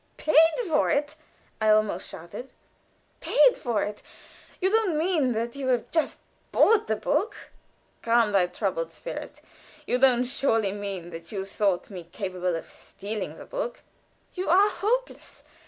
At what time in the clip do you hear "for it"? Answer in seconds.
0.67-1.13, 3.55-4.01